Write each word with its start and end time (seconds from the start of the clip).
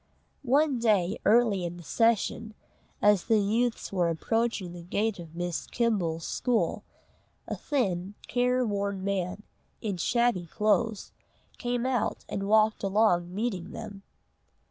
One 0.41 0.79
day 0.79 1.19
early 1.25 1.63
in 1.63 1.77
the 1.77 1.83
session, 1.83 2.55
as 3.03 3.25
the 3.25 3.37
youths 3.37 3.93
were 3.93 4.09
approaching 4.09 4.73
the 4.73 4.81
gate 4.81 5.19
of 5.19 5.35
Miss 5.35 5.67
Kimble's 5.67 6.25
school, 6.25 6.83
a 7.47 7.55
thin, 7.55 8.15
care 8.27 8.65
worn 8.65 9.03
man, 9.03 9.43
in 9.79 9.97
shabby 9.97 10.47
clothes, 10.47 11.11
came 11.59 11.85
out, 11.85 12.25
and 12.27 12.47
walked 12.49 12.81
along 12.83 13.31
meeting 13.35 13.73
them. 13.73 14.01